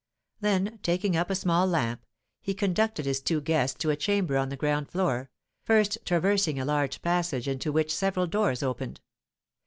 [0.39, 2.03] Then, taking up a small lamp,
[2.41, 5.29] he conducted his two guests to a chamber on the ground floor,
[5.63, 8.99] first traversing a large passage into which several doors opened.